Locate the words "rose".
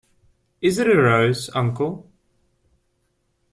0.99-1.51